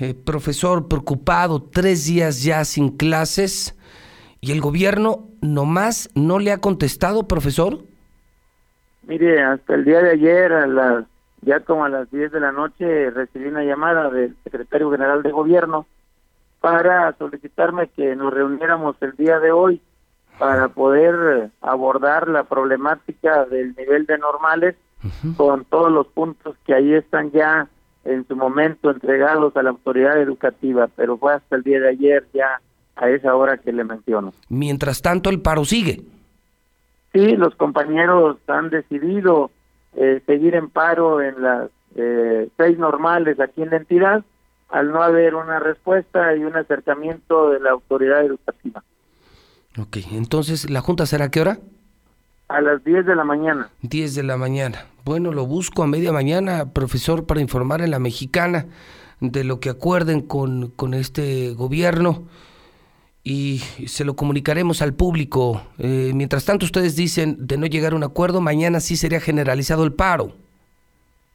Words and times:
eh, 0.00 0.14
profesor, 0.14 0.88
preocupado, 0.88 1.62
tres 1.62 2.06
días 2.06 2.42
ya 2.42 2.64
sin 2.64 2.96
clases 2.96 3.76
y 4.40 4.52
el 4.52 4.60
gobierno 4.60 5.28
nomás 5.42 6.08
no 6.14 6.38
le 6.38 6.52
ha 6.52 6.58
contestado, 6.58 7.28
profesor. 7.28 7.78
Mire, 9.02 9.42
hasta 9.42 9.74
el 9.74 9.84
día 9.84 10.00
de 10.00 10.12
ayer, 10.12 10.52
a 10.52 10.66
las, 10.66 11.04
ya 11.42 11.60
como 11.60 11.84
a 11.84 11.88
las 11.88 12.10
10 12.10 12.32
de 12.32 12.40
la 12.40 12.52
noche, 12.52 13.10
recibí 13.10 13.46
una 13.46 13.64
llamada 13.64 14.08
del 14.10 14.36
secretario 14.44 14.90
general 14.90 15.22
de 15.22 15.32
gobierno 15.32 15.86
para 16.60 17.14
solicitarme 17.18 17.88
que 17.88 18.16
nos 18.16 18.32
reuniéramos 18.32 18.96
el 19.00 19.12
día 19.16 19.38
de 19.38 19.52
hoy 19.52 19.80
para 20.38 20.68
poder 20.68 21.50
abordar 21.60 22.28
la 22.28 22.44
problemática 22.44 23.44
del 23.44 23.74
nivel 23.76 24.06
de 24.06 24.18
normales 24.18 24.76
con 25.36 25.64
todos 25.66 25.90
los 25.92 26.06
puntos 26.06 26.56
que 26.64 26.74
ahí 26.74 26.94
están 26.94 27.30
ya 27.30 27.68
en 28.04 28.26
su 28.26 28.36
momento 28.36 28.90
entregados 28.90 29.56
a 29.56 29.62
la 29.62 29.70
autoridad 29.70 30.20
educativa, 30.20 30.88
pero 30.96 31.18
fue 31.18 31.34
hasta 31.34 31.56
el 31.56 31.62
día 31.62 31.80
de 31.80 31.90
ayer 31.90 32.26
ya 32.32 32.60
a 32.96 33.08
esa 33.10 33.34
hora 33.34 33.58
que 33.58 33.72
le 33.72 33.84
menciono. 33.84 34.32
Mientras 34.48 35.02
tanto, 35.02 35.30
el 35.30 35.40
paro 35.40 35.64
sigue. 35.64 36.02
Sí, 37.12 37.36
los 37.36 37.54
compañeros 37.56 38.36
han 38.46 38.70
decidido 38.70 39.50
eh, 39.96 40.22
seguir 40.26 40.54
en 40.54 40.70
paro 40.70 41.20
en 41.20 41.42
las 41.42 41.70
eh, 41.96 42.48
seis 42.56 42.78
normales 42.78 43.40
aquí 43.40 43.62
en 43.62 43.70
la 43.70 43.76
entidad, 43.76 44.24
al 44.68 44.92
no 44.92 45.02
haber 45.02 45.34
una 45.34 45.58
respuesta 45.58 46.36
y 46.36 46.44
un 46.44 46.56
acercamiento 46.56 47.50
de 47.50 47.60
la 47.60 47.70
autoridad 47.70 48.24
educativa. 48.24 48.84
Ok, 49.78 49.98
entonces, 50.12 50.70
¿la 50.70 50.80
Junta 50.80 51.06
será 51.06 51.26
a 51.26 51.30
qué 51.30 51.40
hora? 51.40 51.58
A 52.50 52.60
las 52.60 52.82
10 52.82 53.06
de 53.06 53.14
la 53.14 53.22
mañana. 53.22 53.70
10 53.82 54.16
de 54.16 54.22
la 54.24 54.36
mañana. 54.36 54.84
Bueno, 55.04 55.32
lo 55.32 55.46
busco 55.46 55.84
a 55.84 55.86
media 55.86 56.10
mañana, 56.10 56.72
profesor, 56.72 57.24
para 57.24 57.40
informar 57.40 57.80
en 57.80 57.92
la 57.92 58.00
mexicana 58.00 58.66
de 59.20 59.44
lo 59.44 59.60
que 59.60 59.70
acuerden 59.70 60.20
con, 60.20 60.70
con 60.70 60.92
este 60.92 61.54
gobierno 61.54 62.24
y 63.22 63.58
se 63.86 64.04
lo 64.04 64.16
comunicaremos 64.16 64.82
al 64.82 64.94
público. 64.94 65.62
Eh, 65.78 66.10
mientras 66.12 66.44
tanto, 66.44 66.64
ustedes 66.64 66.96
dicen 66.96 67.36
de 67.38 67.56
no 67.56 67.66
llegar 67.66 67.92
a 67.92 67.96
un 67.96 68.02
acuerdo, 68.02 68.40
mañana 68.40 68.80
sí 68.80 68.96
sería 68.96 69.20
generalizado 69.20 69.84
el 69.84 69.92
paro. 69.92 70.32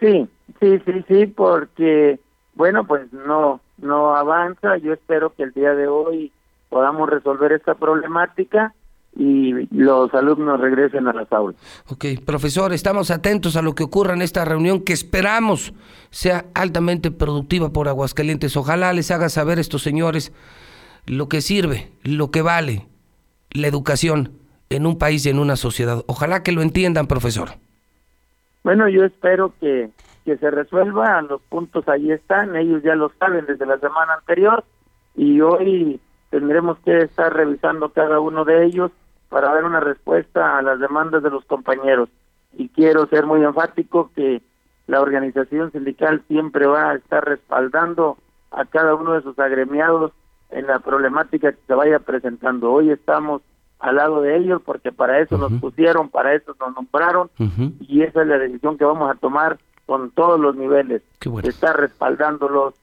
Sí, 0.00 0.28
sí, 0.58 0.82
sí, 0.84 1.04
sí, 1.06 1.26
porque, 1.26 2.18
bueno, 2.54 2.84
pues 2.84 3.12
no, 3.12 3.60
no 3.78 4.16
avanza. 4.16 4.76
Yo 4.78 4.92
espero 4.92 5.32
que 5.34 5.44
el 5.44 5.52
día 5.52 5.72
de 5.74 5.86
hoy 5.86 6.32
podamos 6.68 7.08
resolver 7.08 7.52
esta 7.52 7.74
problemática 7.76 8.74
y 9.18 9.66
los 9.74 10.12
alumnos 10.14 10.60
regresen 10.60 11.08
a 11.08 11.12
las 11.12 11.32
aulas. 11.32 11.56
Ok, 11.88 12.04
profesor, 12.24 12.72
estamos 12.72 13.10
atentos 13.10 13.56
a 13.56 13.62
lo 13.62 13.74
que 13.74 13.84
ocurra 13.84 14.14
en 14.14 14.22
esta 14.22 14.44
reunión 14.44 14.82
que 14.82 14.92
esperamos 14.92 15.72
sea 16.10 16.46
altamente 16.54 17.10
productiva 17.10 17.72
por 17.72 17.88
Aguascalientes. 17.88 18.56
Ojalá 18.56 18.92
les 18.92 19.10
haga 19.10 19.28
saber 19.28 19.58
a 19.58 19.62
estos 19.62 19.82
señores 19.82 20.32
lo 21.06 21.28
que 21.28 21.40
sirve, 21.40 21.90
lo 22.02 22.30
que 22.30 22.42
vale 22.42 22.86
la 23.52 23.68
educación 23.68 24.32
en 24.68 24.86
un 24.86 24.98
país 24.98 25.24
y 25.24 25.30
en 25.30 25.38
una 25.38 25.56
sociedad. 25.56 26.04
Ojalá 26.06 26.42
que 26.42 26.52
lo 26.52 26.62
entiendan, 26.62 27.06
profesor. 27.06 27.50
Bueno, 28.64 28.88
yo 28.88 29.04
espero 29.04 29.54
que, 29.60 29.90
que 30.24 30.36
se 30.36 30.50
resuelvan, 30.50 31.28
los 31.28 31.40
puntos 31.42 31.88
ahí 31.88 32.10
están, 32.10 32.56
ellos 32.56 32.82
ya 32.82 32.96
lo 32.96 33.12
saben 33.18 33.46
desde 33.46 33.64
la 33.64 33.78
semana 33.78 34.14
anterior 34.14 34.64
y 35.14 35.40
hoy 35.40 36.00
tendremos 36.30 36.78
que 36.80 36.98
estar 36.98 37.32
revisando 37.32 37.90
cada 37.90 38.18
uno 38.20 38.44
de 38.44 38.66
ellos 38.66 38.90
para 39.28 39.52
dar 39.52 39.64
una 39.64 39.80
respuesta 39.80 40.58
a 40.58 40.62
las 40.62 40.78
demandas 40.78 41.22
de 41.22 41.30
los 41.30 41.44
compañeros. 41.44 42.08
Y 42.54 42.68
quiero 42.68 43.06
ser 43.06 43.26
muy 43.26 43.42
enfático 43.42 44.10
que 44.14 44.42
la 44.86 45.00
organización 45.00 45.72
sindical 45.72 46.22
siempre 46.28 46.66
va 46.66 46.90
a 46.90 46.94
estar 46.94 47.24
respaldando 47.24 48.16
a 48.50 48.64
cada 48.64 48.94
uno 48.94 49.12
de 49.14 49.22
sus 49.22 49.38
agremiados 49.38 50.12
en 50.50 50.66
la 50.66 50.78
problemática 50.78 51.52
que 51.52 51.58
se 51.66 51.74
vaya 51.74 51.98
presentando. 51.98 52.72
Hoy 52.72 52.90
estamos 52.90 53.42
al 53.78 53.96
lado 53.96 54.22
de 54.22 54.36
ellos 54.36 54.62
porque 54.64 54.92
para 54.92 55.18
eso 55.18 55.36
nos 55.36 55.52
pusieron, 55.54 56.08
para 56.08 56.34
eso 56.34 56.54
nos 56.58 56.74
nombraron 56.74 57.30
y 57.80 58.02
esa 58.02 58.22
es 58.22 58.28
la 58.28 58.38
decisión 58.38 58.78
que 58.78 58.84
vamos 58.84 59.10
a 59.10 59.18
tomar 59.18 59.58
con 59.84 60.10
todos 60.10 60.40
los 60.40 60.56
niveles. 60.56 61.02
Estar 61.42 61.78
respaldándolos 61.78 62.74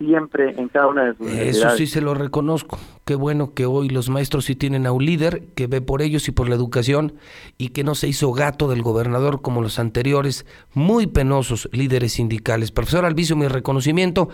siempre 0.00 0.54
en 0.58 0.68
cada 0.68 0.86
una 0.86 1.04
de 1.04 1.14
sus 1.14 1.30
Eso 1.30 1.70
sí 1.76 1.86
se 1.86 2.00
lo 2.00 2.14
reconozco. 2.14 2.78
Qué 3.04 3.14
bueno 3.14 3.52
que 3.52 3.66
hoy 3.66 3.90
los 3.90 4.08
maestros 4.08 4.46
sí 4.46 4.56
tienen 4.56 4.86
a 4.86 4.92
un 4.92 5.04
líder 5.04 5.42
que 5.54 5.66
ve 5.66 5.82
por 5.82 6.00
ellos 6.00 6.26
y 6.26 6.32
por 6.32 6.48
la 6.48 6.54
educación 6.54 7.12
y 7.58 7.68
que 7.68 7.84
no 7.84 7.94
se 7.94 8.08
hizo 8.08 8.32
gato 8.32 8.68
del 8.68 8.82
gobernador 8.82 9.42
como 9.42 9.60
los 9.60 9.78
anteriores, 9.78 10.46
muy 10.72 11.06
penosos 11.06 11.68
líderes 11.72 12.14
sindicales. 12.14 12.72
Profesor 12.72 13.04
Alviso, 13.04 13.36
mi 13.36 13.46
reconocimiento 13.46 14.30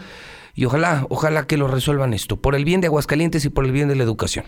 y 0.55 0.67
ojalá, 0.67 1.05
ojalá 1.11 1.49
que 1.49 1.57
lo 1.57 1.67
resuelvan 1.67 2.15
esto, 2.15 2.37
por 2.37 2.55
el 2.55 2.65
bien 2.65 2.81
de 2.81 2.87
Aguascalientes 2.87 3.45
y 3.45 3.51
por 3.51 3.65
el 3.65 3.73
bien 3.73 3.89
de 3.89 3.97
la 3.97 4.05
educación. 4.05 4.45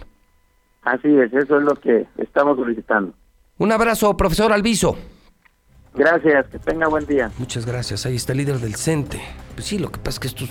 Así 0.83 1.09
es, 1.09 1.33
eso 1.33 1.59
es 1.59 1.65
lo 1.65 1.75
que 1.75 2.07
estamos 2.19 2.57
solicitando. 2.57 3.13
Un 3.59 3.73
abrazo, 3.73 4.17
profesor 4.17 4.53
Alviso. 4.53 4.97
Gracias, 5.95 6.47
que 6.47 6.59
tenga 6.61 6.87
buen 6.87 7.05
día. 7.07 7.33
Muchas 7.39 7.67
gracias. 7.67 8.07
Ahí 8.07 8.15
está 8.15 8.33
el 8.33 8.39
líder 8.39 8.59
del 8.59 8.77
CENTE. 8.77 9.21
Pues 9.55 9.67
sí, 9.67 9.79
lo 9.79 9.91
que 9.91 9.99
pasa 9.99 10.11
es 10.11 10.19
que 10.21 10.29
estos 10.29 10.49